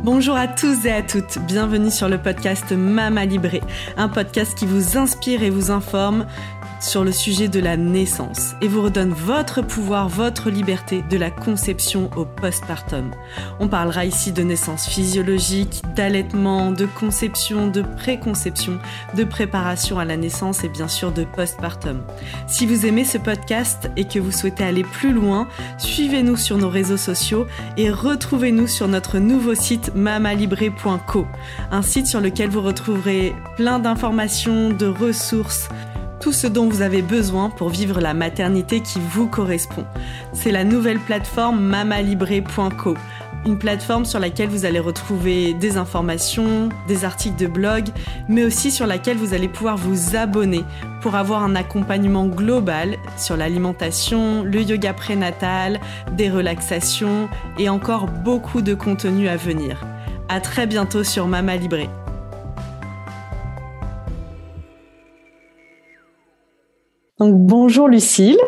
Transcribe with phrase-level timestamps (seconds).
[0.00, 3.62] Bonjour à tous et à toutes, bienvenue sur le podcast Mama Libré,
[3.96, 6.24] un podcast qui vous inspire et vous informe
[6.80, 11.30] sur le sujet de la naissance et vous redonne votre pouvoir, votre liberté de la
[11.30, 13.10] conception au postpartum.
[13.60, 18.78] On parlera ici de naissance physiologique, d'allaitement, de conception, de préconception,
[19.16, 22.02] de préparation à la naissance et bien sûr de postpartum.
[22.46, 25.48] Si vous aimez ce podcast et que vous souhaitez aller plus loin,
[25.78, 31.26] suivez-nous sur nos réseaux sociaux et retrouvez-nous sur notre nouveau site mamalibré.co,
[31.70, 35.68] un site sur lequel vous retrouverez plein d'informations, de ressources,
[36.20, 39.84] tout ce dont vous avez besoin pour vivre la maternité qui vous correspond.
[40.32, 42.94] C'est la nouvelle plateforme mamalibré.co,
[43.46, 47.86] une plateforme sur laquelle vous allez retrouver des informations, des articles de blog,
[48.28, 50.64] mais aussi sur laquelle vous allez pouvoir vous abonner
[51.00, 55.80] pour avoir un accompagnement global sur l'alimentation, le yoga prénatal,
[56.12, 57.28] des relaxations
[57.58, 59.84] et encore beaucoup de contenu à venir.
[60.28, 61.88] À très bientôt sur Mama Libré.
[67.18, 68.38] Donc, bonjour Lucille.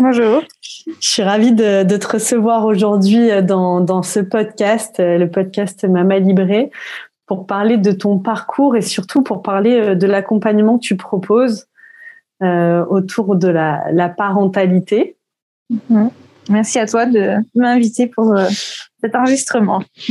[0.00, 0.42] Bonjour.
[0.86, 6.18] Je suis ravie de, te recevoir aujourd'hui dans, dans, ce podcast, euh, le podcast Mama
[6.18, 6.70] Libré,
[7.26, 11.66] pour parler de ton parcours et surtout pour parler euh, de l'accompagnement que tu proposes
[12.42, 15.16] euh, autour de la, la parentalité.
[15.70, 16.10] Mhm.
[16.48, 18.46] Merci à toi de m'inviter pour euh,
[19.00, 19.82] cet enregistrement.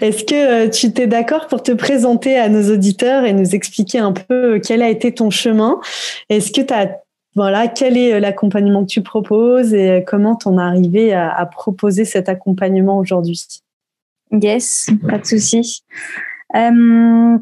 [0.00, 3.98] Est-ce que euh, tu t'es d'accord pour te présenter à nos auditeurs et nous expliquer
[3.98, 5.80] un peu euh, quel a été ton chemin?
[6.28, 7.00] Est-ce que tu as
[7.34, 12.06] voilà, quel est l'accompagnement que tu proposes et comment t'en es arrivé à, à, proposer
[12.06, 13.60] cet accompagnement aujourd'hui?
[14.32, 15.82] Yes, pas de souci.
[16.54, 17.38] Euh,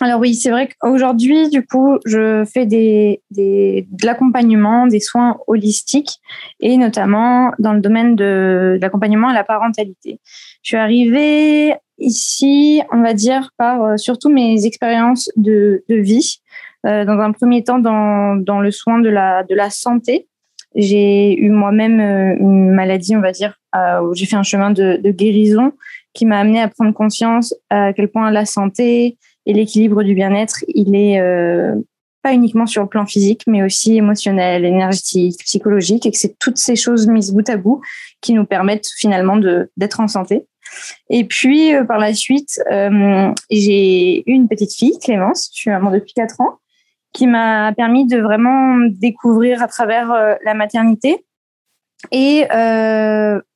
[0.00, 5.38] alors oui, c'est vrai qu'aujourd'hui, du coup, je fais des, des de l'accompagnement, des soins
[5.46, 6.18] holistiques,
[6.60, 10.20] et notamment dans le domaine de, l'accompagnement à la parentalité.
[10.62, 16.40] Je suis arrivée ici, on va dire, par euh, surtout mes expériences de, de vie.
[16.86, 20.28] Euh, dans un premier temps, dans, dans le soin de la, de la santé.
[20.76, 23.58] J'ai eu moi-même euh, une maladie, on va dire,
[24.02, 25.72] où j'ai fait un chemin de, de guérison
[26.14, 30.64] qui m'a amené à prendre conscience à quel point la santé, et l'équilibre du bien-être,
[30.68, 31.74] il est euh,
[32.22, 36.58] pas uniquement sur le plan physique, mais aussi émotionnel, énergétique, psychologique, et que c'est toutes
[36.58, 37.80] ces choses mises bout à bout
[38.20, 39.36] qui nous permettent finalement
[39.76, 40.44] d'être en santé.
[41.10, 45.70] Et puis euh, par la suite, euh, j'ai eu une petite fille, Clémence, je suis
[45.70, 46.58] maman depuis quatre ans,
[47.12, 51.24] qui m'a permis de vraiment découvrir à travers la maternité
[52.12, 52.44] et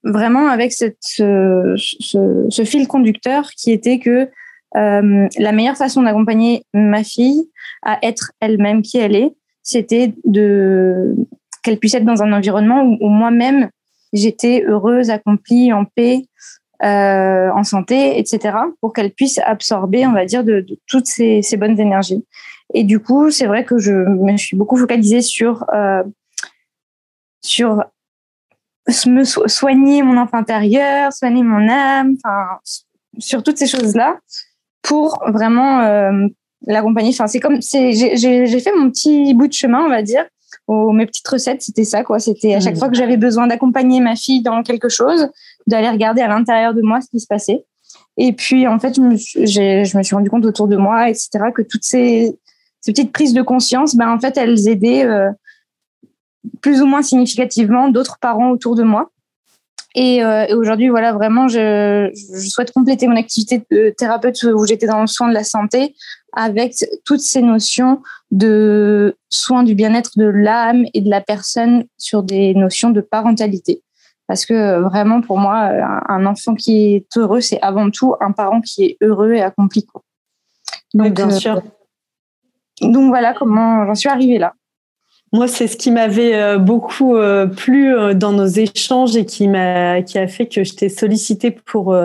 [0.03, 4.31] vraiment avec cette, ce, ce, ce, fil conducteur qui était que
[4.77, 7.51] euh, la meilleure façon d'accompagner ma fille
[7.83, 11.15] à être elle-même qui elle est, c'était de
[11.63, 13.69] qu'elle puisse être dans un environnement où, moi-même
[14.13, 16.25] j'étais heureuse, accomplie, en paix,
[16.83, 21.79] euh, en santé, etc., pour qu'elle puisse absorber, on va dire, de, toutes ces, bonnes
[21.79, 22.25] énergies.
[22.73, 26.03] Et du coup, c'est vrai que je me suis beaucoup focalisée sur euh,
[27.43, 27.85] sur
[29.07, 32.59] me soigner mon enfant intérieur, soigner mon âme, enfin
[33.19, 34.19] sur toutes ces choses-là
[34.83, 36.27] pour vraiment euh,
[36.67, 37.11] l'accompagner.
[37.11, 40.25] Enfin, c'est comme, j'ai fait mon petit bout de chemin, on va dire.
[40.69, 42.21] Mes petites recettes, c'était ça, quoi.
[42.21, 42.79] C'était à chaque mmh.
[42.79, 45.29] fois que j'avais besoin d'accompagner ma fille dans quelque chose,
[45.67, 47.65] d'aller regarder à l'intérieur de moi ce qui se passait.
[48.17, 51.31] Et puis, en fait, je me, je me suis rendu compte autour de moi, etc.,
[51.53, 52.39] que toutes ces,
[52.81, 55.31] ces petites prises de conscience, ben, en fait, elles aidaient euh,
[56.61, 59.11] plus ou moins significativement d'autres parents autour de moi.
[59.95, 64.65] Et, euh, et aujourd'hui, voilà, vraiment, je, je, souhaite compléter mon activité de thérapeute où
[64.65, 65.95] j'étais dans le soin de la santé
[66.33, 66.75] avec
[67.05, 72.55] toutes ces notions de soins du bien-être de l'âme et de la personne sur des
[72.55, 73.83] notions de parentalité.
[74.29, 75.73] Parce que vraiment, pour moi,
[76.09, 79.85] un enfant qui est heureux, c'est avant tout un parent qui est heureux et accompli.
[80.95, 81.57] Donc, bien sûr.
[81.57, 84.55] Euh, donc voilà comment j'en suis arrivée là.
[85.33, 89.47] Moi, c'est ce qui m'avait euh, beaucoup euh, plu euh, dans nos échanges et qui
[89.47, 91.97] m'a, qui a fait que je t'ai sollicité pour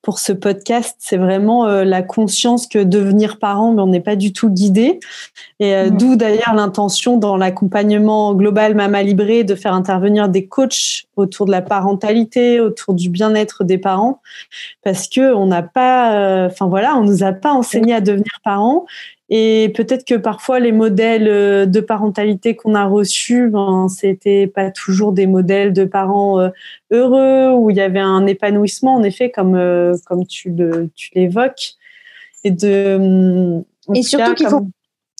[0.00, 0.96] pour ce podcast.
[0.98, 4.98] C'est vraiment la conscience que devenir parent, mais on n'est pas du tout guidé.
[5.60, 5.90] Et mmh.
[5.96, 11.52] d'où d'ailleurs l'intention dans l'accompagnement global Mama Libré de faire intervenir des coachs autour de
[11.52, 14.20] la parentalité, autour du bien-être des parents,
[14.82, 18.86] parce que on n'a pas, enfin voilà, on nous a pas enseigné à devenir parent
[19.34, 24.70] et peut-être que parfois les modèles euh, de parentalité qu'on a reçus, ben, c'était pas
[24.70, 26.50] toujours des modèles de parents euh,
[26.90, 31.12] heureux où il y avait un épanouissement en effet, comme euh, comme tu le tu
[31.14, 31.76] l'évoques.
[32.44, 33.62] Et de
[33.94, 34.66] et surtout qu'il faut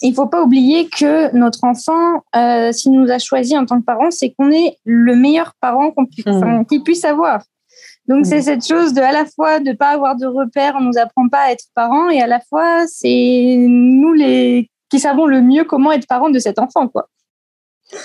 [0.03, 3.87] il faut pas oublier que notre enfant, euh, s'il nous a choisi en tant que
[3.87, 6.67] parent, c'est qu'on est le meilleur parent qu'on puisse, mmh.
[6.69, 7.45] qu'il puisse avoir.
[8.09, 10.99] Donc c'est cette chose de à la fois de pas avoir de repères, on nous
[10.99, 15.41] apprend pas à être parents, et à la fois c'est nous les qui savons le
[15.41, 17.09] mieux comment être parents de cet enfant, quoi.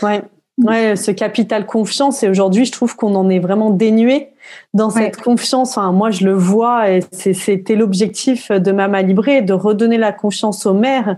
[0.01, 0.21] Ouais,
[0.59, 2.23] ouais, ce capital confiance.
[2.23, 4.29] Et aujourd'hui, je trouve qu'on en est vraiment dénué
[4.73, 5.77] dans cette confiance.
[5.77, 10.65] Enfin, moi, je le vois, et c'était l'objectif de Mama Libré, de redonner la confiance
[10.65, 11.17] aux mères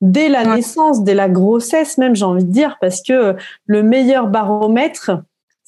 [0.00, 3.34] dès la naissance, dès la grossesse même, j'ai envie de dire, parce que
[3.66, 5.10] le meilleur baromètre,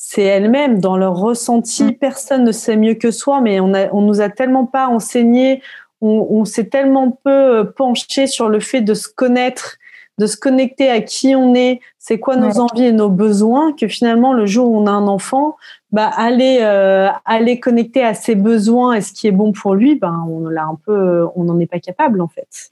[0.03, 1.85] c'est elles-mêmes dans leur ressenti.
[1.85, 1.95] Mm.
[1.97, 5.63] Personne ne sait mieux que soi, mais on, a, on nous a tellement pas enseigné,
[6.01, 9.77] on, on s'est tellement peu euh, penché sur le fait de se connaître,
[10.17, 13.89] de se connecter à qui on est, c'est quoi nos envies et nos besoins, que
[13.89, 15.57] finalement le jour où on a un enfant,
[15.93, 19.97] bah aller euh, aller connecter à ses besoins et ce qui est bon pour lui,
[19.97, 22.71] ben on l'a un peu, on n'en est pas capable en fait.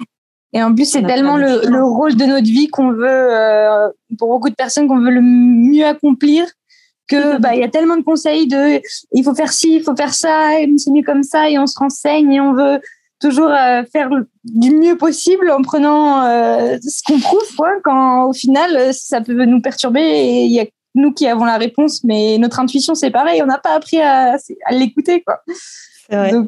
[0.54, 4.28] Et en plus, c'est tellement le, le, rôle de notre vie qu'on veut, euh, pour
[4.28, 6.46] beaucoup de personnes, qu'on veut le mieux accomplir,
[7.08, 8.80] que bah il y a tellement de conseils de
[9.12, 11.78] il faut faire ci, il faut faire ça, c'est mieux comme ça, et on se
[11.78, 12.80] renseigne et on veut
[13.20, 14.10] toujours euh, faire
[14.44, 19.44] du mieux possible en prenant euh, ce qu'on prouve, quoi, quand au final ça peut
[19.44, 23.10] nous perturber et il y a nous qui avons la réponse, mais notre intuition c'est
[23.10, 25.40] pareil, on n'a pas appris à, à l'écouter, quoi.
[26.12, 26.42] Euh,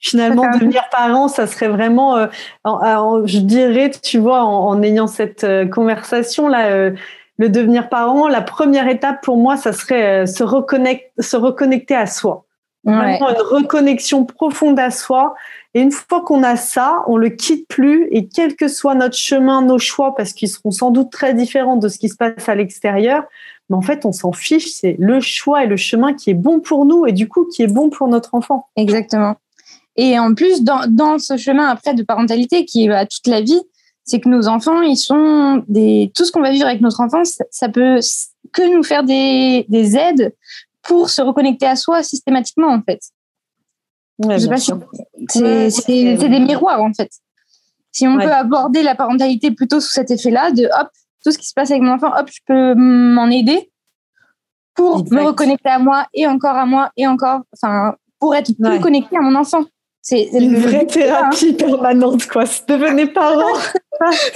[0.00, 2.26] Finalement, devenir parent, ça serait vraiment, euh,
[3.26, 6.90] je dirais, tu vois, en, ayant cette euh, conversation là,
[7.38, 12.06] le devenir parent, la première étape pour moi, ça serait se, reconnecter, se reconnecter à
[12.06, 12.44] soi.
[12.84, 15.34] Vraiment une reconnexion profonde à soi.
[15.74, 18.08] Et une fois qu'on a ça, on le quitte plus.
[18.10, 21.76] Et quel que soit notre chemin, nos choix, parce qu'ils seront sans doute très différents
[21.76, 23.24] de ce qui se passe à l'extérieur,
[23.68, 24.70] mais en fait, on s'en fiche.
[24.70, 27.62] C'est le choix et le chemin qui est bon pour nous et du coup qui
[27.62, 28.68] est bon pour notre enfant.
[28.76, 29.36] Exactement.
[29.96, 33.60] Et en plus, dans, dans ce chemin après de parentalité qui va toute la vie,
[34.08, 37.22] c'est que nos enfants, ils sont des tout ce qu'on va vivre avec notre enfant,
[37.24, 38.00] ça, peut
[38.52, 40.34] que nous faire des, des aides
[40.82, 43.00] pour se reconnecter à soi systématiquement en fait.
[44.18, 44.38] Ouais,
[45.28, 45.70] c'est
[46.16, 47.10] des miroirs en fait.
[47.92, 50.88] Si on peut aborder la parentalité plutôt sous cet effet-là, de hop,
[51.22, 53.70] tout ce qui se passe avec mon enfant, hop, je peux m'en aider
[54.74, 58.80] pour me reconnecter à moi et encore à moi et encore, enfin, pour être plus
[58.80, 59.64] connecté à mon enfant.
[60.00, 62.44] C'est une vraie thérapie permanente, quoi.
[62.66, 63.58] Devenez parent,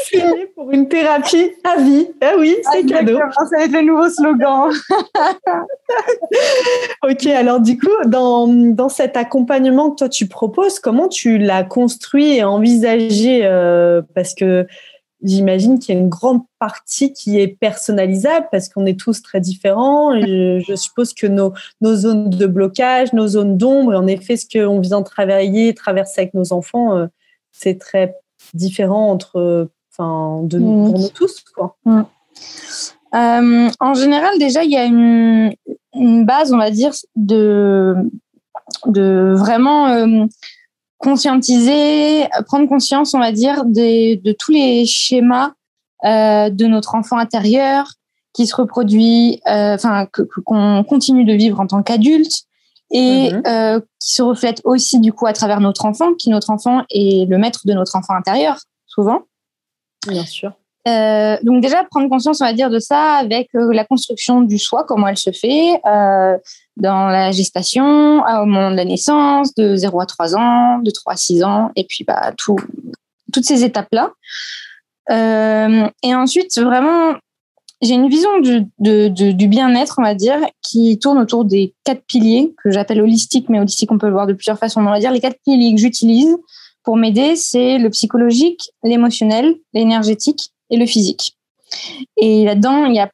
[0.04, 2.08] signé pour une thérapie à vie.
[2.20, 3.16] Ah oui, c'est cadeau.
[3.16, 4.70] Ça va être le nouveau slogan.
[7.08, 11.64] ok, alors du coup, dans, dans cet accompagnement que toi tu proposes, comment tu l'as
[11.64, 14.66] construit et envisagé euh, Parce que
[15.22, 19.40] j'imagine qu'il y a une grande partie qui est personnalisable parce qu'on est tous très
[19.40, 20.12] différents.
[20.20, 25.02] je, suppose que nos, zones de blocage, nos zones d'ombre, en effet, ce qu'on vient
[25.02, 27.06] travailler, traverser avec nos enfants, euh,
[27.52, 28.14] c'est très
[28.54, 30.90] différent entre, enfin, de, mm.
[30.90, 31.76] pour nous tous, quoi.
[31.84, 32.02] Mm.
[33.14, 35.52] Euh, en général, déjà, il y a une,
[35.94, 37.94] une, base, on va dire, de,
[38.86, 40.24] de vraiment euh,
[41.02, 45.52] conscientiser, prendre conscience, on va dire, de tous les schémas
[46.04, 47.92] euh, de notre enfant intérieur
[48.32, 50.08] qui se reproduit, euh, enfin
[50.44, 52.42] qu'on continue de vivre en tant qu'adulte
[52.90, 53.42] et mhm.
[53.46, 57.28] euh, qui se reflète aussi du coup à travers notre enfant, qui notre enfant est
[57.28, 59.22] le maître de notre enfant intérieur souvent.
[60.08, 60.52] Bien sûr.
[60.88, 64.58] Euh, donc déjà prendre conscience, on va dire, de ça avec euh, la construction du
[64.58, 66.36] soi, comment elle se fait euh,
[66.76, 71.12] dans la gestation, au moment de la naissance, de 0 à 3 ans, de 3
[71.12, 72.56] à 6 ans, et puis bah, tout,
[73.32, 74.10] toutes ces étapes-là.
[75.08, 77.14] et ensuite, vraiment,
[77.80, 82.54] j'ai une vision du, du bien-être, on va dire, qui tourne autour des quatre piliers
[82.62, 84.80] que j'appelle holistique, mais holistique, on peut le voir de plusieurs façons.
[84.80, 86.36] On va dire les quatre piliers que j'utilise
[86.84, 91.36] pour m'aider, c'est le psychologique, l'émotionnel, l'énergétique et le physique.
[92.16, 93.08] Et là-dedans, il y a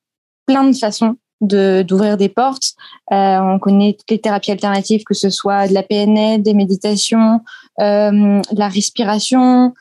[0.47, 2.75] plein de façons de d'ouvrir des portes.
[3.13, 7.41] Euh, on connaît toutes les thérapies alternatives, que ce soit de la PNL, des méditations,
[7.81, 9.75] euh, de la respiration,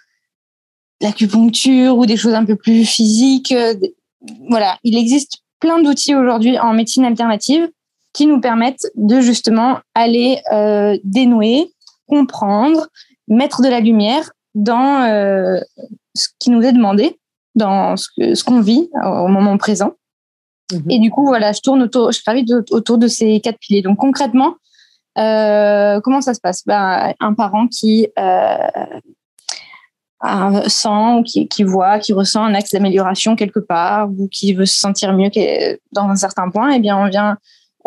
[1.01, 3.53] l'acupuncture ou des choses un peu plus physiques.
[4.49, 7.69] Voilà, il existe plein d'outils aujourd'hui en médecine alternative
[8.13, 11.71] qui nous permettent de justement aller euh, dénouer,
[12.07, 12.87] comprendre,
[13.27, 15.59] mettre de la lumière dans euh,
[16.15, 17.19] ce qui nous est demandé
[17.57, 19.93] dans ce, qu'on vit au moment présent.
[20.71, 20.91] Mhm.
[20.91, 23.81] Et du coup, voilà, je tourne autour, je gravite autour de ces quatre piliers.
[23.81, 24.55] Donc concrètement,
[25.17, 26.63] euh, comment ça se passe?
[26.65, 28.57] Ben, Un parent qui euh,
[30.67, 34.65] sent ou qui, qui, voit, qui ressent un axe d'amélioration quelque part ou qui veut
[34.65, 35.29] se sentir mieux
[35.91, 37.37] dans un certain point, eh bien, on vient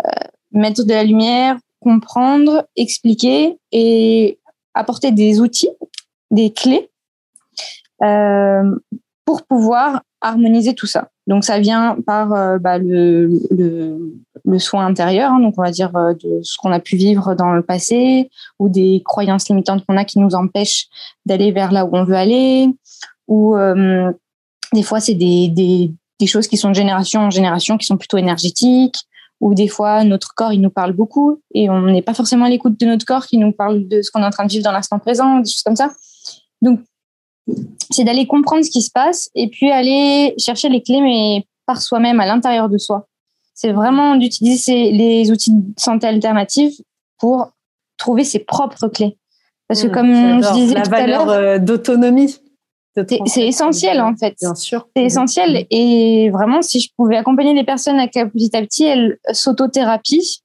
[0.04, 0.10] euh,
[0.52, 4.38] mettre de la lumière, comprendre, expliquer et
[4.74, 5.70] apporter des outils,
[6.30, 6.88] des clés
[9.24, 11.08] pour pouvoir harmoniser tout ça.
[11.26, 13.30] Donc ça vient par euh, bah, le,
[14.58, 17.62] soin intérieur, hein, donc on va dire de ce qu'on a pu vivre dans le
[17.62, 20.86] passé ou des croyances limitantes qu'on a qui nous empêchent
[21.24, 22.68] d'aller vers là où on veut aller,
[23.28, 23.54] ou
[24.72, 25.94] des fois c'est des
[26.26, 29.06] choses qui sont de génération en génération qui sont plutôt énergétiques
[29.40, 32.50] ou des fois notre corps il nous parle beaucoup et on n'est pas forcément à
[32.50, 34.64] l'écoute de notre corps qui nous parle de ce qu'on est en train de vivre
[34.64, 35.90] dans l'instant présent, des choses comme ça.
[36.62, 36.80] Donc
[37.90, 41.82] c'est d'aller comprendre ce qui se passe et puis aller chercher les clés mais par
[41.82, 43.06] soi-même à l'intérieur de soi.
[43.54, 46.72] C'est vraiment d'utiliser les outils de santé alternative
[47.18, 47.52] pour
[47.98, 49.18] trouver ses propres clés.
[49.68, 52.34] Parce que mmh, comme je disais la tout à l'heure, valeur euh, d'autonomie.
[53.26, 54.34] c'est essentiel en fait.
[54.40, 54.88] Bien sûr.
[54.96, 55.66] C'est essentiel.
[55.70, 60.42] Et vraiment, si je pouvais accompagner les personnes à petit à petit, elles s'autothérapient,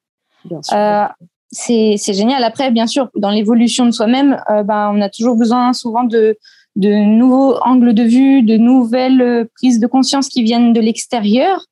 [0.73, 1.05] euh,
[1.51, 2.43] c'est génial.
[2.43, 6.37] Après, bien sûr, dans l'évolution de soi-même, euh, ben, on a toujours besoin souvent de,
[6.75, 11.65] de nouveaux angles de vue, de nouvelles euh, prises de conscience qui viennent de l'extérieur.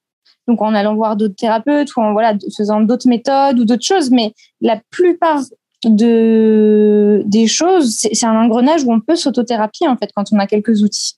[0.47, 4.11] Donc, en allant voir d'autres thérapeutes ou en voilà, faisant d'autres méthodes ou d'autres choses.
[4.11, 5.41] Mais la plupart
[5.85, 10.47] de des choses, c'est un engrenage où on peut s'autothérapier en fait quand on a
[10.47, 11.15] quelques outils.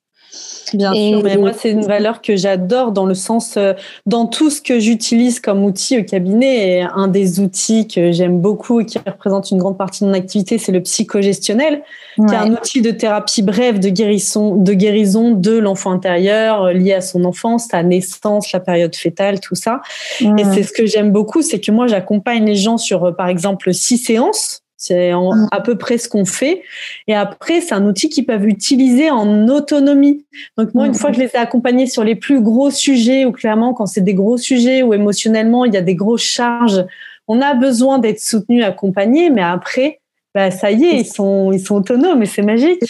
[0.74, 3.74] Bien sûr, mais moi c'est une valeur que j'adore dans le sens, euh,
[4.05, 6.70] dans tout ce que j'utilise comme outil au cabinet.
[6.70, 10.15] Et un des outils que j'aime beaucoup et qui représente une grande partie de mon
[10.15, 11.84] activité, c'est le psychogestionnel,
[12.15, 16.74] qui est un outil de thérapie brève de guérison, de guérison de l'enfant intérieur euh,
[16.74, 19.82] lié à son enfance, sa naissance, la période fétale, tout ça.
[20.20, 23.27] Et c'est ce que j'aime beaucoup, c'est que moi j'accompagne les gens sur, euh, par
[23.27, 25.48] exemple, six séances c'est mm.
[25.51, 26.62] à peu près ce qu'on fait.
[27.08, 30.25] Et après, c'est un outil qu'ils peuvent utiliser en autonomie.
[30.58, 33.32] Donc moi, une fois que je les ai accompagnés sur les plus gros sujets, ou
[33.32, 36.86] clairement quand c'est des gros sujets, ou émotionnellement il y a des grosses charges,
[37.27, 39.32] on a besoin d'être soutenu, accompagné.
[39.32, 40.01] Mais après,
[40.36, 42.84] bah, ça y est, ils sont, ils sont autonomes et c'est magique.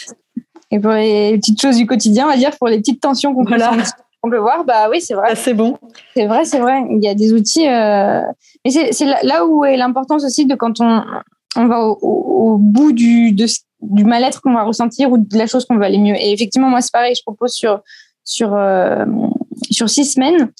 [0.70, 3.44] Et pour les petites choses du quotidien, on va dire pour les petites tensions qu'on
[3.44, 5.34] peut, peut voir, bah oui, c'est vrai.
[5.34, 5.78] c'est bon.
[6.14, 6.82] C'est vrai, c'est vrai.
[6.90, 7.68] Il y a des outils.
[7.68, 8.20] Euh,
[8.64, 11.02] mais c'est là où est l'importance aussi de quand on,
[11.56, 15.76] on va au, bout du, du mal-être qu'on va ressentir ou de la chose qu'on
[15.76, 16.14] veut aller mieux.
[16.16, 17.80] Et effectivement, moi, c'est pareil, je propose sur,
[18.24, 19.04] sur, euh,
[19.70, 20.50] sur six semaines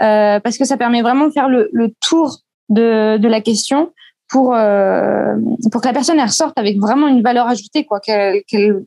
[0.00, 1.70] euh, parce que ça permet vraiment de faire le,
[2.00, 3.92] tour de, de, la question
[4.28, 5.36] pour, euh,
[5.70, 8.84] pour que la personne elle ressorte avec vraiment une valeur ajoutée, quoi, qu'elle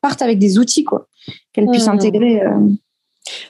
[0.00, 1.06] parte avec des outils, quoi,
[1.52, 1.90] qu'elle puisse mmh.
[1.90, 2.42] intégrer.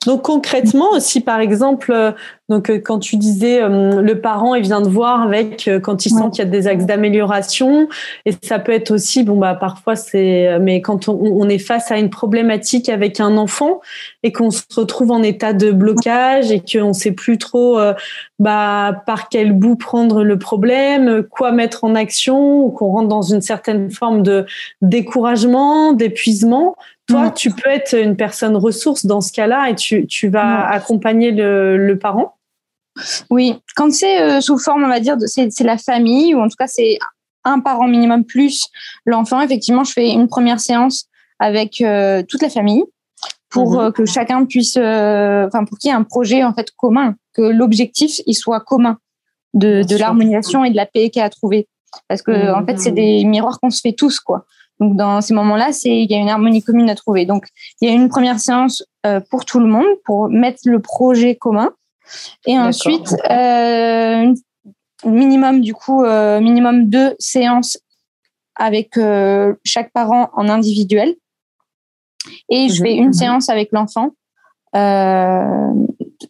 [0.06, 2.12] Donc concrètement, si par exemple, euh,
[2.48, 6.10] donc euh, quand tu disais euh, le parent il vient de voir avec quand il
[6.10, 7.88] sent qu'il y a des axes d'amélioration,
[8.24, 11.98] et ça peut être aussi bon bah parfois c'est mais quand on, est face à
[11.98, 13.80] une problématique avec un enfant
[14.22, 17.78] et qu'on se retrouve en état de blocage et qu'on sait plus trop
[18.38, 23.22] bah par quel bout prendre le problème, quoi mettre en action, ou qu'on rentre dans
[23.22, 24.46] une certaine forme de
[24.82, 26.76] découragement, d'épuisement,
[27.06, 31.30] toi, tu peux être une personne ressource dans ce cas-là et tu, tu vas accompagner
[31.30, 32.36] le, le, parent?
[33.30, 36.56] Oui, quand c'est euh, sous forme, on va dire, c'est la famille ou en tout
[36.58, 36.98] cas c'est
[37.44, 38.68] un parent minimum plus
[39.04, 39.40] l'enfant.
[39.40, 41.06] Effectivement, je fais une première séance
[41.38, 42.82] avec euh, toute la famille
[43.50, 43.78] pour mhm.
[43.78, 47.42] euh, que chacun puisse, enfin pour qu'il y ait un projet en fait commun, que
[47.42, 48.98] l'objectif il soit commun
[49.54, 51.68] de, de l'harmonisation et de la paix qu'il y a à trouver.
[52.08, 52.96] Parce que en fait, c'est mhm.
[52.96, 54.44] des miroirs qu'on se fait tous, quoi.
[54.80, 57.24] Donc dans ces moments-là, c'est il y a une harmonie commune à trouver.
[57.24, 57.46] Donc
[57.80, 61.34] il y a une première séance euh, pour tout le monde pour mettre le projet
[61.36, 61.70] commun,
[62.46, 64.34] et ensuite euh,
[65.04, 67.78] minimum du coup euh, minimum deux séances
[68.54, 71.14] avec euh, chaque parent en individuel,
[72.48, 72.86] et je mhm.
[72.86, 74.10] fais une séance avec l'enfant.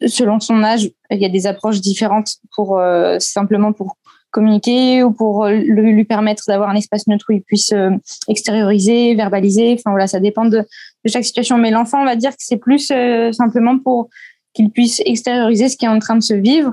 [0.06, 2.80] Selon son âge, il y a des approches différentes pour
[3.18, 3.96] simplement pour
[4.36, 7.90] communiquer ou pour euh, lui permettre d'avoir un espace neutre où il puisse euh,
[8.28, 9.74] extérioriser, verbaliser.
[9.78, 10.62] Enfin voilà, ça dépend de,
[11.06, 11.56] chaque situation.
[11.56, 14.10] Mais l'enfant, on va dire que c'est plus euh, simplement pour
[14.52, 16.72] qu'il puisse extérioriser ce qui est en train de se vivre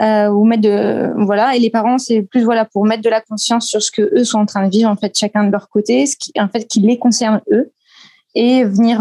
[0.00, 1.56] ou mettre de voilà.
[1.56, 4.22] Et les parents, c'est plus voilà pour mettre de la conscience sur ce que eux
[4.22, 6.68] sont en train de vivre en fait chacun de leur côté, ce qui en fait
[6.68, 7.72] qui les concerne eux
[8.36, 9.00] et venir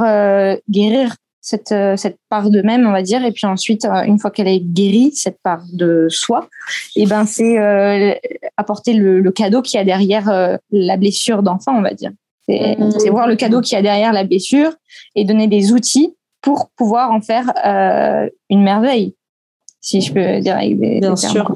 [0.68, 1.16] guérir
[1.48, 3.24] cette, euh, cette part d'eux-mêmes, on va dire.
[3.24, 6.50] Et puis ensuite, euh, une fois qu'elle est guérie, cette part de soi,
[6.98, 8.14] et eh ben c'est euh,
[8.58, 12.12] apporter le, cadeau qui y a derrière la blessure d'enfant, on va dire.
[12.50, 12.92] Mmh.
[13.00, 14.72] C'est voir le cadeau qui y a derrière la blessure
[15.16, 17.46] et donner des outils pour pouvoir en faire
[18.50, 19.16] une merveille,
[19.80, 21.56] si je peux dire avec des, Bien sûr.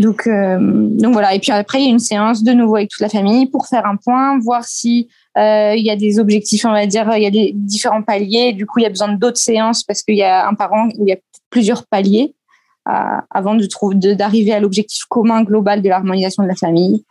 [0.00, 1.34] Donc, donc voilà.
[1.34, 3.66] Et puis après, il y a une séance de nouveau avec toute la famille pour
[3.66, 7.26] faire un point, voir si il y a des objectifs, on va dire, il y
[7.26, 8.52] a des différents paliers.
[8.52, 11.06] Du coup, il y a besoin d'autres séances parce qu'il y a un parent où
[11.06, 11.18] il y a
[11.50, 12.34] plusieurs paliers
[12.88, 12.92] euh,
[13.30, 17.04] avant de trouver, d'arriver à l'objectif commun global de l'harmonisation de la famille.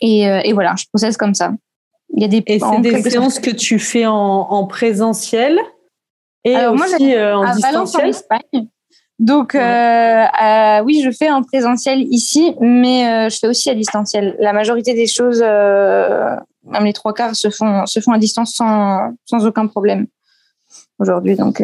[0.00, 1.52] Et, euh, et, voilà, je processe comme ça.
[2.14, 5.58] Il y a des, et c'est des séances que tu fais en, en présentiel
[6.44, 8.06] et aussi en distanciel.
[8.06, 8.68] En Espagne.
[9.18, 14.36] Donc, oui, je fais en présentiel ici, mais je fais aussi à distanciel.
[14.40, 15.44] La majorité des choses,
[16.64, 20.06] même les trois quarts, se font, à distance sans, aucun problème
[20.98, 21.36] aujourd'hui.
[21.36, 21.62] Donc,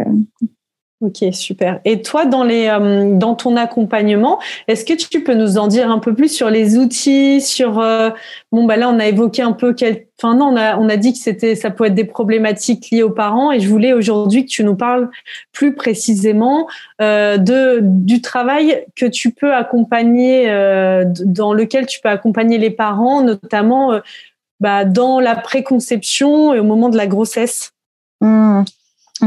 [1.03, 1.81] Ok, super.
[1.87, 4.39] Et toi, euh, dans ton accompagnement,
[4.69, 8.11] est-ce que tu peux nous en dire un peu plus sur les outils, sur euh,
[8.53, 11.71] bon bah là on a évoqué un peu quel, on a dit que c'était ça
[11.71, 15.09] peut être des problématiques liées aux parents et je voulais aujourd'hui que tu nous parles
[15.53, 16.69] plus précisément
[17.01, 23.23] euh, du travail que tu peux accompagner euh, dans lequel tu peux accompagner les parents,
[23.23, 24.01] notamment
[24.61, 27.73] bah, dans la préconception et au moment de la grossesse.
[28.21, 28.63] Mmh.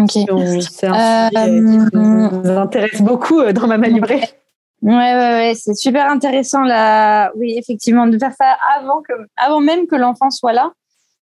[0.10, 4.22] C'est un sujet qui nous euh, intéresse beaucoup euh, dans Mama Libré.
[4.82, 7.32] Ouais, ouais, ouais, c'est super intéressant là.
[7.36, 10.72] Oui, effectivement, de faire ça avant que, avant même que l'enfant soit là,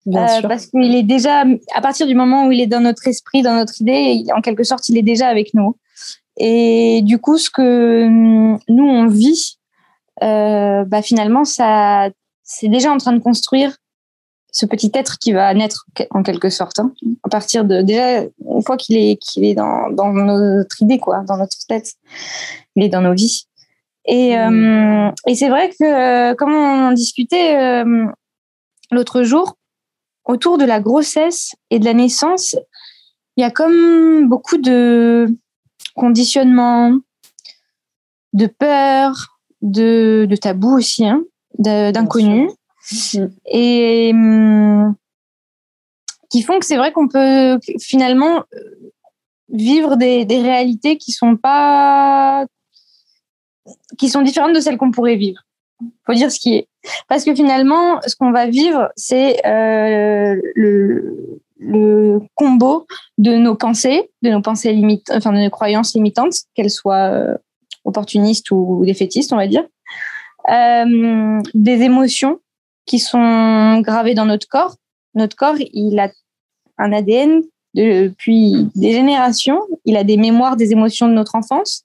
[0.09, 1.45] euh, parce qu'il est déjà,
[1.75, 4.63] à partir du moment où il est dans notre esprit, dans notre idée, en quelque
[4.63, 5.77] sorte, il est déjà avec nous.
[6.37, 9.59] Et du coup, ce que nous on vit,
[10.23, 12.11] euh, bah finalement, ça,
[12.43, 13.77] c'est déjà en train de construire
[14.57, 16.91] ce petit être qui va naître en quelque sorte hein,
[17.25, 21.21] à partir de déjà une fois qu'il est qu'il est dans, dans notre idée quoi
[21.29, 21.93] dans notre tête
[22.75, 23.45] il est dans nos vies.
[24.07, 24.41] Et mmh.
[24.41, 28.07] euh, et c'est vrai que euh, comme on discutait euh,
[28.91, 29.59] l'autre jour
[30.25, 32.57] autour de la grossesse et de la naissance
[33.37, 35.27] il y a comme beaucoup de
[35.95, 36.97] conditionnement
[38.33, 41.23] de peur de, de tabou aussi hein,
[41.59, 42.49] d'inconnu
[43.47, 44.95] et hum,
[46.31, 48.93] qui font que c'est vrai qu'on peut finalement euh,
[49.49, 52.47] vivre des, réalités qui sont pas
[53.99, 55.41] qui sont différentes de celles qu'on pourrait vivre.
[56.07, 56.69] Faut dire ce qui est.
[57.09, 62.87] Parce que finalement, ce qu'on va vivre, c'est euh, le, combo
[63.19, 67.37] de nos pensées, de nos pensées limites, enfin de nos croyances limitantes, qu'elles soient euh,
[67.85, 69.65] opportunistes ou défaitistes, on va dire,
[71.55, 72.41] des émotions
[72.87, 74.77] qui sont gravés dans notre corps.
[75.15, 76.11] Notre corps, il a
[76.79, 77.43] un ADN
[77.75, 79.61] depuis des générations.
[79.85, 81.83] Il a des mémoires, des émotions de notre enfance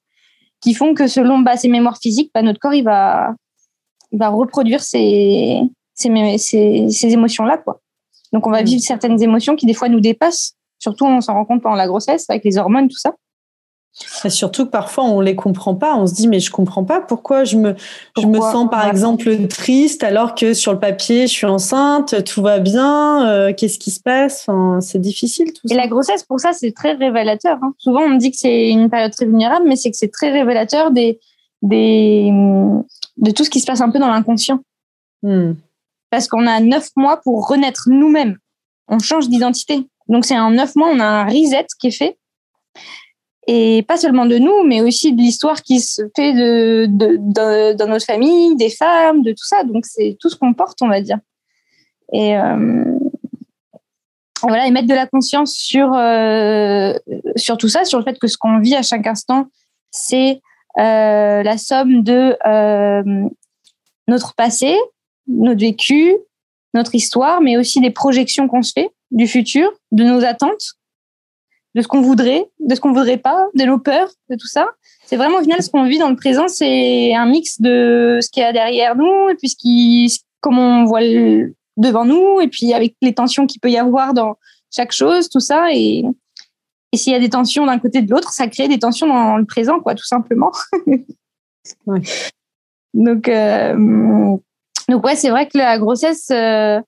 [0.61, 3.33] qui font que selon bah, ces mémoires physiques, bah, notre corps, il va,
[4.11, 5.59] il va reproduire ces,
[5.95, 7.57] ces, ces, ces émotions-là.
[7.57, 7.81] Quoi.
[8.31, 8.65] Donc, on va mmh.
[8.65, 10.53] vivre certaines émotions qui, des fois, nous dépassent.
[10.79, 13.15] Surtout, on s'en rend compte pendant la grossesse, avec les hormones, tout ça.
[13.93, 17.43] Surtout que parfois on les comprend pas, on se dit mais je comprends pas pourquoi
[17.43, 17.75] je me
[18.17, 22.41] je me sens par exemple triste alors que sur le papier je suis enceinte, tout
[22.41, 24.45] va bien, euh, qu'est-ce qui se passe?
[24.47, 27.57] Enfin, c'est difficile tout Et la grossesse pour ça c'est très révélateur.
[27.61, 27.73] Hein.
[27.77, 30.31] Souvent on me dit que c'est une période très vulnérable, mais c'est que c'est très
[30.31, 31.19] révélateur des
[31.61, 32.31] des
[33.17, 34.59] de tout ce qui se passe un peu dans l'inconscient.
[35.21, 35.53] Hmm.
[36.11, 38.37] Parce qu'on a neuf mois pour renaître nous-mêmes.
[38.87, 39.85] On change d'identité.
[40.07, 42.17] Donc c'est en neuf mois on a un reset qui est fait
[43.47, 47.87] et pas seulement de nous, mais aussi de l'histoire qui se fait de, de, dans
[47.87, 49.63] notre famille, des femmes, de tout ça.
[49.63, 51.17] Donc c'est tout ce qu'on porte, on va dire.
[52.13, 52.83] Et euh,
[54.41, 56.93] voilà, et mettre de la conscience sur euh,
[57.35, 59.47] sur tout ça, sur le fait que ce qu'on vit à chaque instant,
[59.91, 60.41] c'est
[60.77, 63.29] euh, la somme de euh,
[64.07, 64.77] notre passé,
[65.27, 66.15] notre vécu,
[66.73, 70.75] notre histoire, mais aussi des projections qu'on se fait du futur, de nos attentes
[71.75, 74.67] de ce qu'on voudrait, de ce qu'on voudrait pas, de nos peurs, de tout ça.
[75.05, 78.29] C'est vraiment au final ce qu'on vit dans le présent, c'est un mix de ce
[78.29, 81.01] qu'il y a derrière nous et puis ce qui, comment on voit
[81.77, 84.37] devant nous et puis avec les tensions qu'il peut y avoir dans
[84.73, 86.03] chaque chose, tout ça et,
[86.91, 89.37] et s'il y a des tensions d'un côté de l'autre, ça crée des tensions dans
[89.37, 90.51] le présent, quoi, tout simplement.
[91.85, 92.01] ouais.
[92.93, 94.37] Donc, euh,
[94.89, 96.81] donc ouais, c'est vrai que la grossesse, euh,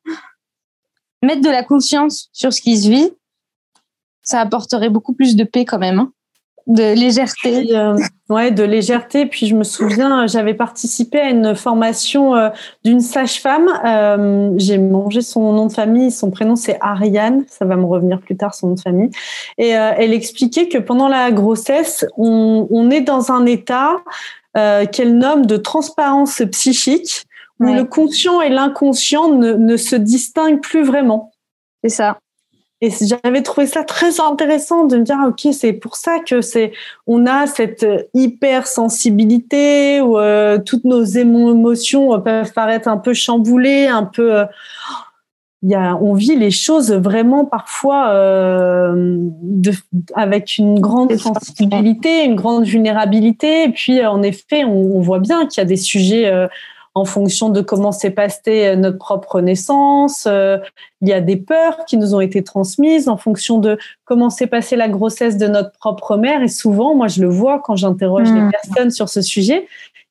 [1.21, 3.11] mettre de la conscience sur ce qui se vit,
[4.23, 6.11] ça apporterait beaucoup plus de paix quand même, hein.
[6.65, 7.75] de légèreté.
[7.75, 7.97] Euh,
[8.29, 9.25] ouais, de légèreté.
[9.25, 12.49] Puis je me souviens, j'avais participé à une formation euh,
[12.85, 13.67] d'une sage-femme.
[13.85, 17.43] Euh, j'ai mangé son nom de famille, son prénom c'est Ariane.
[17.49, 19.11] Ça va me revenir plus tard son nom de famille.
[19.57, 23.97] Et elle expliquait que pendant la grossesse, on, on est dans un état
[24.91, 27.25] qu'elle nomme de transparence psychique,
[27.59, 31.31] où le conscient et l'inconscient ne, ne se distinguent plus vraiment.
[31.83, 32.17] C'est ça.
[32.83, 36.73] Et j'avais trouvé ça très intéressant de me dire, ok, c'est pour ça que c'est,
[37.07, 44.03] on a cette hypersensibilité où euh, toutes nos émotions peuvent paraître un peu chamboulées, un
[44.03, 44.39] peu.
[44.39, 44.45] Euh,
[45.61, 49.71] il y a, on vit les choses vraiment parfois euh, de,
[50.13, 53.63] avec une grande sensibilité, une grande vulnérabilité.
[53.63, 56.29] Et puis, en effet, on, on voit bien qu'il y a des sujets
[56.95, 60.27] en fonction de comment s'est passée notre propre naissance.
[60.27, 64.47] il y a des peurs qui nous ont été transmises en fonction de comment s'est
[64.47, 66.43] passée la grossesse de notre propre mère.
[66.43, 68.51] Et souvent, moi, je le vois quand j'interroge les mmh.
[68.51, 69.67] personnes sur ce sujet,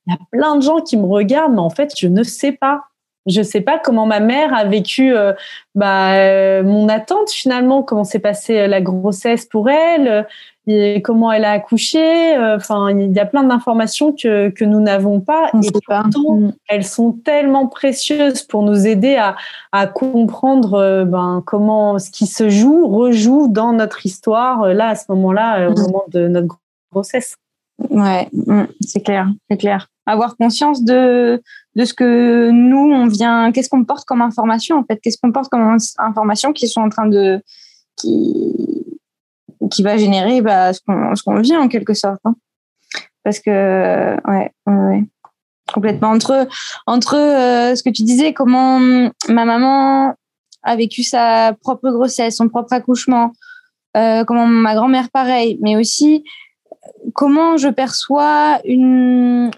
[0.07, 2.53] il y a plein de gens qui me regardent, mais en fait, je ne sais
[2.53, 2.85] pas.
[3.27, 5.33] Je ne sais pas comment ma mère a vécu euh,
[5.77, 10.27] bah, euh, mon attente finalement, comment s'est passée euh, la grossesse pour elle,
[10.67, 12.37] et comment elle a accouché.
[12.39, 15.51] Enfin, il y a plein d'informations que, que nous n'avons pas.
[15.63, 16.53] et pourtant, mm.
[16.69, 19.37] elles sont tellement précieuses pour nous aider à,
[19.73, 25.05] à comprendre ben, comment ce qui se joue, rejoue dans notre histoire, là, à ce
[25.09, 25.83] moment-là, au mm.
[25.83, 26.59] moment de notre
[26.93, 27.37] grossesse.
[27.91, 29.89] Ouais, mm, c'est clair, c'est clair.
[30.07, 31.43] Avoir conscience de,
[31.77, 35.33] de ce que nous, on vient, qu'est-ce qu'on porte comme information, en fait, qu'est-ce qu'on
[35.33, 37.41] porte comme information qui sont en train de,
[37.97, 38.92] qui,
[39.71, 40.81] qui va générer bah, ce
[41.25, 42.21] qu'on vit en quelque sorte.
[42.25, 42.35] Hein.
[43.25, 44.53] Parce que, ouais,
[45.73, 46.11] complètement.
[46.11, 46.47] Entre,
[46.87, 48.79] entre euh, ce que tu disais, comment
[49.29, 50.15] ma maman
[50.63, 53.33] a vécu sa propre grossesse, son propre accouchement,
[53.97, 56.25] euh, comment ma grand-mère pareil, mais aussi
[57.15, 59.51] comment je perçois une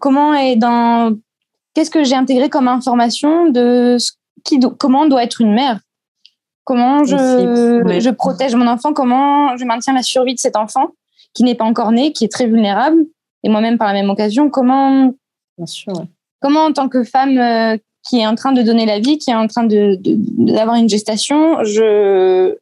[0.00, 1.16] comment est dans
[1.74, 3.96] qu'est-ce que j'ai intégré comme information de
[4.44, 5.80] qui comment doit être une mère?
[6.64, 8.92] Comment je, je protège mon enfant?
[8.92, 10.88] Comment je maintiens la survie de cet enfant
[11.34, 13.04] qui n'est pas encore né qui est très vulnérable
[13.42, 14.50] et moi-même par la même occasion?
[14.50, 15.12] Comment
[15.56, 15.92] Bien sûr,
[16.40, 17.76] comment en tant que femme euh,
[18.08, 20.88] qui est en train de donner la vie qui est en train de d'avoir une
[20.88, 22.56] gestation je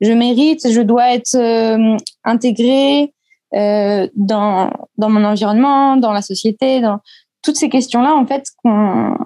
[0.00, 3.12] je mérite je dois être euh, intégrée
[3.54, 7.00] euh, dans, dans mon environnement, dans la société, dans
[7.42, 9.16] toutes ces questions-là, en fait, qu'on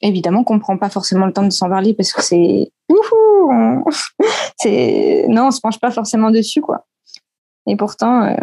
[0.00, 2.70] évidemment qu'on prend pas forcément le temps de s'en parler parce que c'est
[4.58, 6.86] c'est non on se penche pas forcément dessus quoi.
[7.66, 8.34] Et pourtant euh,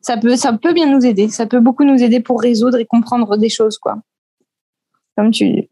[0.00, 1.28] ça peut ça peut bien nous aider.
[1.28, 3.96] Ça peut beaucoup nous aider pour résoudre et comprendre des choses quoi.
[5.16, 5.66] Comme tu,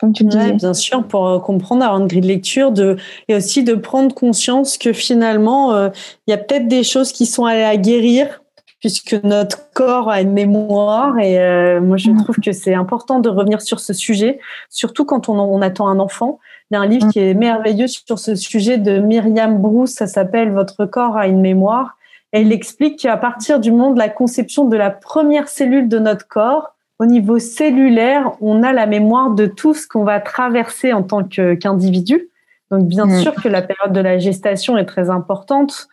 [0.00, 0.52] comme tu le disais.
[0.52, 2.96] bien sûr, pour euh, comprendre, avoir une grille de lecture, de,
[3.28, 5.90] et aussi de prendre conscience que finalement, euh,
[6.26, 8.42] il y a peut-être des choses qui sont allées à guérir,
[8.80, 11.18] puisque notre corps a une mémoire.
[11.18, 12.24] Et euh, moi, je mm.
[12.24, 15.98] trouve que c'est important de revenir sur ce sujet, surtout quand on, on attend un
[15.98, 16.40] enfant.
[16.70, 17.10] Il y a un livre mm.
[17.10, 21.40] qui est merveilleux sur ce sujet de Myriam Bruce, ça s'appelle Votre corps a une
[21.40, 21.96] mémoire.
[22.32, 25.98] Et il explique qu'à partir du moment de la conception de la première cellule de
[25.98, 30.92] notre corps, au niveau cellulaire, on a la mémoire de tout ce qu'on va traverser
[30.92, 32.28] en tant qu'individu.
[32.70, 33.20] Donc, bien mm.
[33.20, 35.88] sûr que la période de la gestation est très importante.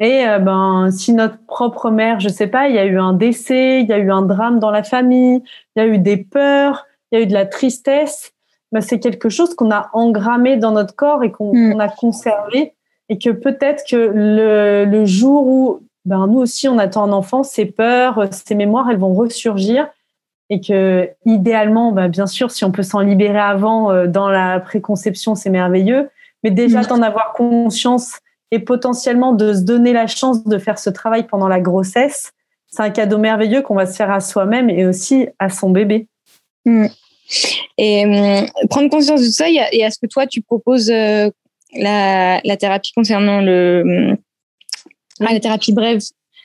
[0.00, 3.12] Et euh, ben, si notre propre mère, je sais pas, il y a eu un
[3.12, 5.42] décès, il y a eu un drame dans la famille,
[5.76, 8.32] il y a eu des peurs, il y a eu de la tristesse,
[8.72, 11.80] ben, c'est quelque chose qu'on a engrammé dans notre corps et qu'on mm.
[11.80, 12.74] a conservé.
[13.08, 17.42] Et que peut-être que le, le jour où ben, nous aussi on attend un enfant,
[17.42, 19.88] ces peurs, ces mémoires, elles vont ressurgir
[20.50, 24.58] et que idéalement, bah, bien sûr, si on peut s'en libérer avant euh, dans la
[24.60, 26.10] préconception, c'est merveilleux.
[26.42, 30.90] Mais déjà d'en avoir conscience et potentiellement de se donner la chance de faire ce
[30.90, 32.32] travail pendant la grossesse,
[32.68, 36.06] c'est un cadeau merveilleux qu'on va se faire à soi-même et aussi à son bébé.
[36.64, 36.86] Mm.
[37.78, 41.30] Et hum, prendre conscience de ça, et à ce que toi tu proposes euh,
[41.74, 44.16] la, la, thérapie concernant le hum,
[45.20, 46.00] ah, la thérapie brève.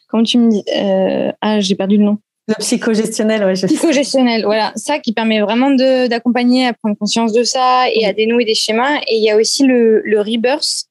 [0.07, 2.17] Comment tu me dis euh, Ah, j'ai perdu le nom.
[2.47, 3.55] Le psychogestionnel, ouais.
[3.55, 4.71] Je psychogestionnel, voilà.
[4.75, 8.99] Ça qui permet vraiment d'accompagner à prendre conscience de ça et à dénouer des schémas.
[9.07, 10.85] Et il y a aussi le, le rebirth.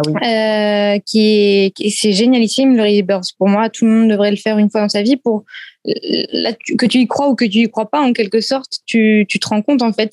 [0.00, 0.94] Ah.
[0.94, 3.32] Euh, qui est, c'est génialissime, le rebirth.
[3.38, 5.44] Pour moi, tout le monde devrait le faire une fois dans sa vie pour,
[5.84, 9.38] que tu y crois ou que tu y crois pas, en quelque sorte, tu, tu
[9.38, 10.12] te rends compte, en fait,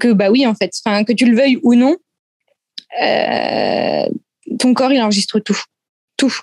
[0.00, 1.96] que, bah oui, en fait, enfin, que tu le veuilles ou non,
[3.02, 4.06] euh,
[4.58, 5.60] ton corps, il enregistre tout.
[6.16, 6.34] Tout.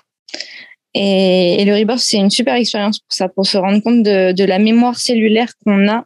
[0.94, 4.58] Et, le rebirth, c'est une super expérience pour ça, pour se rendre compte de, la
[4.58, 6.04] mémoire cellulaire qu'on a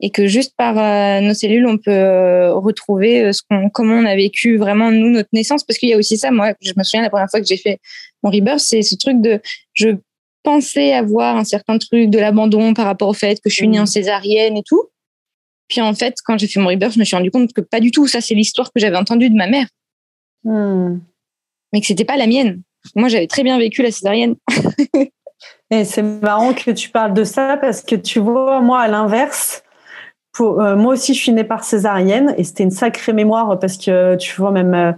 [0.00, 3.94] et que juste par euh, nos cellules, on peut euh, retrouver euh, ce qu'on, comment
[3.94, 5.64] on a vécu vraiment nous notre naissance.
[5.64, 7.56] Parce qu'il y a aussi ça, moi, je me souviens la première fois que j'ai
[7.56, 7.78] fait
[8.22, 9.40] mon rebirth, c'est ce truc de,
[9.72, 9.88] je
[10.42, 13.80] pensais avoir un certain truc de l'abandon par rapport au fait que je suis née
[13.80, 13.86] en mmh.
[13.86, 14.84] césarienne et tout.
[15.68, 17.80] Puis en fait, quand j'ai fait mon rebirth, je me suis rendu compte que pas
[17.80, 18.06] du tout.
[18.06, 19.66] Ça, c'est l'histoire que j'avais entendue de ma mère,
[20.44, 20.98] mmh.
[21.72, 22.62] mais que c'était pas la mienne.
[22.94, 24.36] Moi, j'avais très bien vécu la césarienne.
[25.70, 29.64] Et c'est marrant que tu parles de ça parce que tu vois, moi, à l'inverse,
[30.36, 33.78] pour, euh, moi aussi, je suis née par césarienne et c'était une sacrée mémoire parce
[33.78, 34.92] que tu vois, même euh,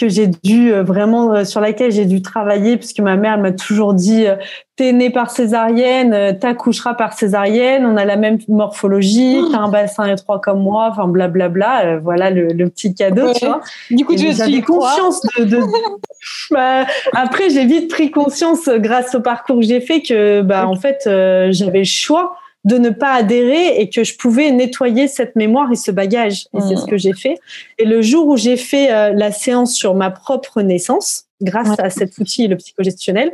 [0.00, 3.52] que j'ai dû euh, vraiment euh, sur laquelle j'ai dû travailler puisque ma mère m'a
[3.52, 4.36] toujours dit euh,
[4.76, 9.48] t'es né par césarienne t'accoucheras par césarienne on a la même morphologie oh.
[9.52, 13.60] t'as un bassin étroit comme moi enfin blablabla voilà le, le, petit cadeau tu vois.
[13.90, 15.60] Du coup j'avais conscience de, de...
[16.50, 20.76] bah, après j'ai vite pris conscience grâce au parcours que j'ai fait que bah en
[20.76, 25.72] fait j'avais le choix de ne pas adhérer et que je pouvais nettoyer cette mémoire
[25.72, 26.46] et ce bagage.
[26.54, 26.90] Et c'est ce mmh.
[26.90, 27.38] que j'ai fait.
[27.78, 31.88] Et le jour où j'ai fait euh, la séance sur ma propre naissance, grâce à
[31.88, 33.32] cet outil, le psychogestionnel,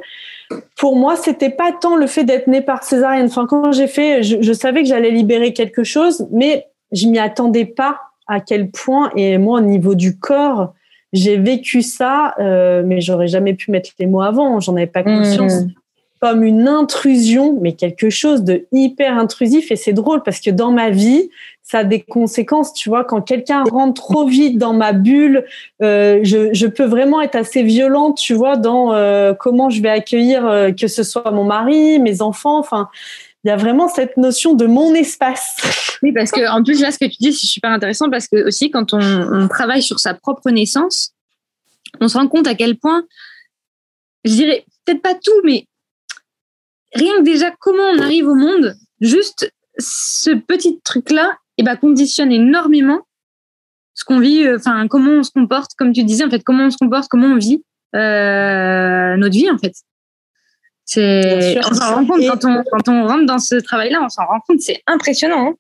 [0.77, 3.27] pour moi, c'était pas tant le fait d'être né par césarienne.
[3.27, 7.65] Enfin, quand j'ai fait, je, savais que j'allais libérer quelque chose, mais je m'y attendais
[7.65, 9.11] pas à quel point.
[9.17, 10.73] Et moi, au niveau du corps,
[11.13, 14.61] j'ai vécu ça, euh, mais j'aurais jamais pu mettre les mots avant.
[14.61, 15.73] J'en avais pas mmh.
[16.27, 19.71] Comme une intrusion, mais quelque chose de hyper intrusif.
[19.71, 21.31] Et c'est drôle parce que dans ma vie,
[21.63, 22.73] ça a des conséquences.
[22.73, 25.45] Tu vois, quand quelqu'un rentre trop vite dans ma bulle,
[25.83, 29.89] euh, je, je, peux vraiment être assez violente, tu vois, dans euh, comment je vais
[29.89, 32.59] accueillir euh, que ce soit mon mari, mes enfants.
[32.59, 32.89] Enfin,
[33.45, 35.57] il y a vraiment cette notion de mon espace.
[36.03, 38.49] Oui, parce que en plus là, ce que tu dis, c'est super intéressant parce que
[38.49, 41.13] aussi quand on, on travaille sur sa propre naissance,
[42.01, 43.05] on se rend compte à quel point,
[44.25, 45.67] je dirais peut-être pas tout, mais
[46.97, 51.77] rien que déjà comment on arrive au monde, juste ce petit truc-là, et eh ben,
[51.77, 53.01] conditionne énormément
[53.95, 56.67] ce qu'on vit, euh, enfin comment on se comporte, comme tu disais en fait, comment
[56.67, 59.73] on se comporte, comment on vit euh, notre vie en fait.
[60.85, 64.25] C'est, on s'en rend compte quand on, quand on rentre dans ce travail-là, on s'en
[64.27, 65.49] rend compte, c'est impressionnant.
[65.49, 65.55] Hein.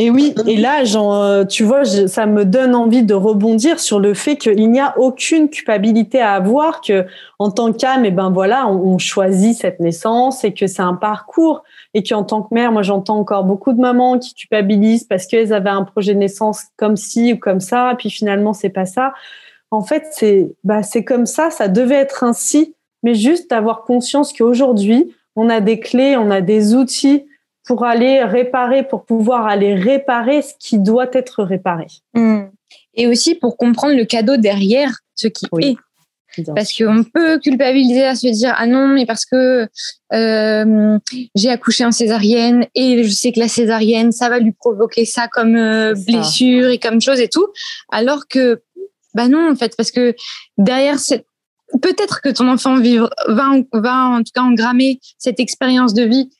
[0.00, 3.98] Et oui, et là, genre, euh, tu vois, ça me donne envie de rebondir sur
[3.98, 7.04] le fait qu'il n'y a aucune culpabilité à avoir, que
[7.38, 10.94] en tant qu'âme, et eh ben voilà, on, choisit cette naissance et que c'est un
[10.94, 15.26] parcours, et qu'en tant que mère, moi, j'entends encore beaucoup de mamans qui culpabilisent parce
[15.26, 18.86] qu'elles avaient un projet de naissance comme ci ou comme ça, puis finalement, c'est pas
[18.86, 19.12] ça.
[19.70, 24.32] En fait, c'est bah, c'est comme ça, ça devait être ainsi, mais juste avoir conscience
[24.32, 27.24] qu'aujourd'hui, on a des clés, on a des outils
[27.68, 31.86] pour aller réparer, pour pouvoir aller réparer ce qui doit être réparé.
[32.14, 32.46] Hmm.
[32.94, 35.76] Et aussi pour comprendre le cadeau derrière ce qui est.
[36.54, 39.66] Parce qu'on peut culpabiliser à se dire ah non mais parce que
[40.12, 40.98] euh,
[41.34, 45.26] j'ai accouché en césarienne et je sais que la césarienne ça va lui provoquer ça
[45.26, 47.46] comme euh, blessure et comme chose et tout
[47.90, 48.62] alors que
[49.14, 50.14] bah non en fait parce que
[50.58, 51.26] derrière cette
[51.82, 56.30] peut-être que ton enfant vivre, va, va en tout cas engrammer cette expérience de vie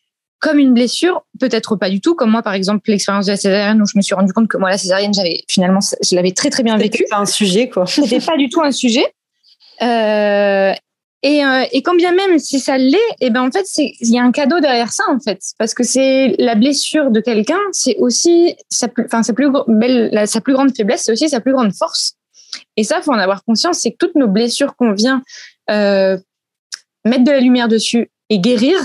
[0.40, 3.83] comme une blessure, peut-être pas du tout, comme moi par exemple l'expérience de la césarienne
[3.83, 6.51] où je me suis rendu compte que moi la césarienne j'avais finalement je l'avais très
[6.51, 6.98] très bien vécu.
[6.98, 7.87] C'était pas un sujet quoi.
[7.87, 9.07] C'était pas du tout un sujet.
[9.83, 10.72] Euh,
[11.22, 14.09] et, euh, et quand bien même si ça l'est, et eh ben en fait il
[14.09, 17.59] y a un cadeau derrière ça en fait parce que c'est la blessure de quelqu'un,
[17.72, 21.40] c'est aussi sa plus, enfin sa plus belle, sa plus grande faiblesse, c'est aussi sa
[21.40, 22.14] plus grande force.
[22.77, 25.22] Et ça faut en avoir conscience, c'est que toutes nos blessures qu'on vient
[25.70, 26.16] euh,
[27.05, 28.79] mettre de la lumière dessus et guérir,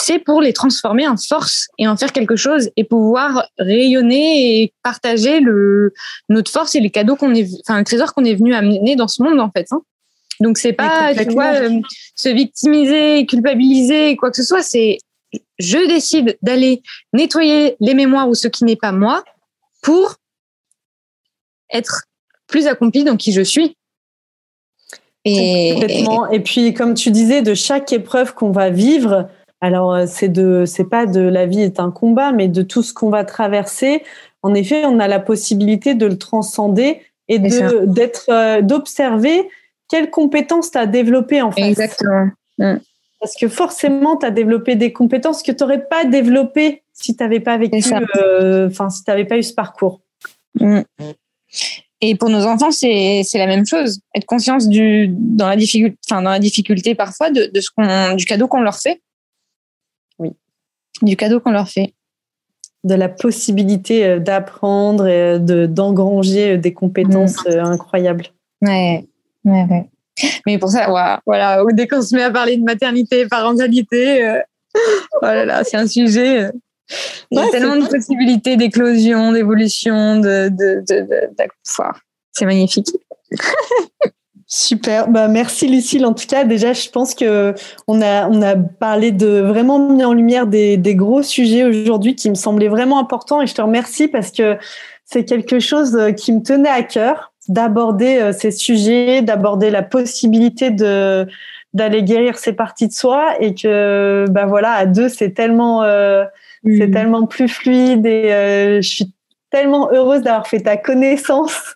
[0.00, 4.72] c'est pour les transformer en force et en faire quelque chose et pouvoir rayonner et
[4.82, 5.92] partager le,
[6.28, 9.08] notre force et les cadeaux qu'on est, enfin, le trésor qu'on est venu amener dans
[9.08, 9.66] ce monde, en fait.
[9.72, 9.82] Hein.
[10.40, 11.80] Donc, c'est pas, tu vois, euh,
[12.16, 14.98] se victimiser, culpabiliser, quoi que ce soit, c'est
[15.58, 16.82] je décide d'aller
[17.12, 19.22] nettoyer les mémoires ou ce qui n'est pas moi
[19.82, 20.16] pour
[21.72, 22.04] être
[22.46, 23.76] plus accompli dans qui je suis.
[25.26, 25.78] Et,
[26.32, 29.28] et puis, comme tu disais, de chaque épreuve qu'on va vivre,
[29.60, 32.82] alors euh, c'est de c'est pas de la vie est un combat, mais de tout
[32.82, 34.02] ce qu'on va traverser.
[34.42, 39.48] En effet, on a la possibilité de le transcender et de d'être euh, d'observer
[39.88, 41.62] quelles compétences tu as développées en fait.
[41.62, 42.30] Exactement.
[42.58, 42.76] Mm.
[43.20, 47.22] Parce que forcément, tu as développé des compétences que tu n'aurais pas développées si tu
[47.22, 50.00] n'avais pas vécu, euh, si tu n'avais pas eu ce parcours.
[50.58, 50.80] Mm.
[52.00, 54.00] Et pour nos enfants, c'est la même chose.
[54.14, 58.14] Être conscience du, dans, la difficulté, enfin, dans la difficulté parfois de, de ce qu'on,
[58.14, 59.02] du cadeau qu'on leur fait
[61.02, 61.94] du cadeau qu'on leur fait.
[62.84, 67.58] De la possibilité euh, d'apprendre et euh, d'engranger euh, des compétences mm.
[67.58, 68.26] incroyables.
[68.62, 69.06] Ouais,
[69.44, 69.88] ouais, ouais.
[70.46, 70.86] Mais pour ça,
[71.26, 74.40] voilà, dès qu'on se met à parler de maternité, parentalité,
[75.22, 76.50] voilà, c'est un sujet.
[77.30, 81.48] Il y a tellement de possibilités d'éclosion, d'évolution, de, de, de, de
[82.32, 82.88] c'est magnifique.
[84.52, 86.04] Super, bah merci Lucille.
[86.04, 87.54] En tout cas, déjà, je pense que
[87.86, 92.16] on a on a parlé de vraiment mis en lumière des, des gros sujets aujourd'hui
[92.16, 94.58] qui me semblaient vraiment importants et je te remercie parce que
[95.04, 99.82] c'est quelque chose euh, qui me tenait à cœur d'aborder euh, ces sujets, d'aborder la
[99.82, 101.28] possibilité de
[101.72, 106.24] d'aller guérir ces parties de soi et que bah voilà à deux c'est tellement euh,
[106.64, 106.90] c'est mmh.
[106.90, 109.12] tellement plus fluide et je suis
[109.50, 111.74] tellement heureuse d'avoir fait ta connaissance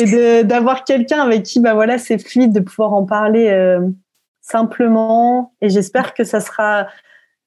[0.00, 3.80] et d'avoir quelqu'un avec qui, bah voilà, c'est fluide de pouvoir en parler euh,
[4.40, 5.52] simplement.
[5.60, 6.86] Et j'espère que ça sera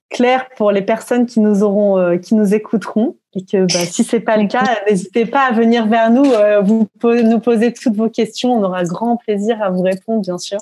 [0.10, 3.18] clair pour les personnes qui nous auront, euh, qui nous écouteront.
[3.34, 6.60] Et que bah, si c'est pas le cas, n'hésitez pas à venir vers nous, euh,
[6.60, 8.54] vous nous poser toutes vos questions.
[8.54, 10.60] On aura grand plaisir à vous répondre, bien sûr.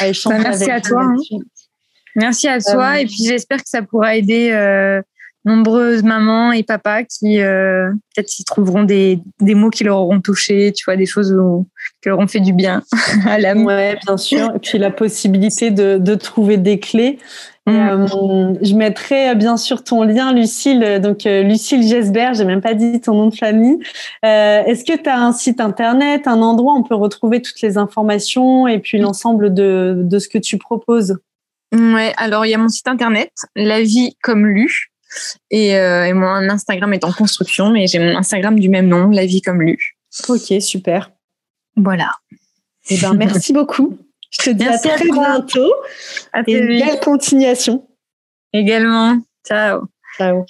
[0.00, 1.02] À échanger bah, merci à toi.
[1.04, 1.38] Hein.
[2.16, 2.98] Merci à toi.
[2.98, 4.50] et puis j'espère que ça pourra aider
[5.46, 10.20] nombreuses mamans et papas qui euh, peut-être s'y trouveront des, des, mots qui leur auront
[10.20, 11.34] touché, tu vois, des choses
[12.02, 12.82] qui leur ont fait du bien
[13.26, 13.64] à l'âme.
[13.64, 14.52] Ouais, bien sûr.
[14.54, 17.18] Et puis la possibilité de, de trouver des clés.
[17.66, 17.70] Mm.
[17.70, 21.00] Euh, je mettrai euh, bien sûr ton lien, Lucille.
[21.00, 23.78] Donc, Lucille Gesbert, j'ai même pas dit ton nom de famille.
[24.22, 27.78] Est-ce que tu as un site internet, un endroit où on peut retrouver toutes les
[27.78, 31.16] informations et puis l'ensemble de, de ce que tu proposes?
[31.72, 34.90] Ouais, alors il y a mon site internet, La vie comme lu,
[35.50, 39.08] et, euh, et, mon Instagram est en construction, mais j'ai mon Instagram du même nom,
[39.10, 39.96] La vie comme lu.
[40.28, 41.10] Ok, super.
[41.76, 42.12] Voilà.
[42.88, 43.98] Eh ben, merci beaucoup.
[44.30, 45.72] Je te dis à très bientôt.
[46.32, 47.86] À et une belle continuation.
[48.52, 49.18] Également.
[49.46, 49.82] Ciao.
[50.16, 50.44] Ciao.